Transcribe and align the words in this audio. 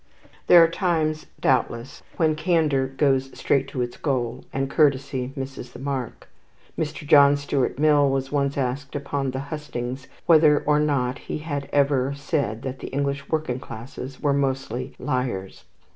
There 0.47 0.63
are 0.63 0.67
times 0.67 1.27
doubtless 1.39 2.01
when 2.17 2.33
candour 2.35 2.87
goes 2.87 3.29
straight 3.37 3.67
to 3.67 3.83
its 3.83 3.97
goal, 3.97 4.43
and 4.51 4.67
courtesy 4.67 5.31
misses 5.35 5.73
the 5.73 5.77
mark. 5.77 6.27
Mr. 6.75 7.05
John 7.05 7.37
Stuart 7.37 7.77
Mill 7.77 8.09
was 8.09 8.31
once 8.31 8.57
asked 8.57 8.95
upon 8.95 9.29
the 9.29 9.39
hustings 9.53 10.07
whether 10.25 10.59
or 10.65 10.79
not 10.79 11.19
he 11.29 11.37
had 11.37 11.69
ever 11.71 12.15
said 12.15 12.63
that 12.63 12.79
the 12.79 12.87
English 12.87 13.29
working 13.29 13.59
classes 13.59 14.19
were 14.19 14.33
mostly 14.33 14.95
liars. 14.97 15.65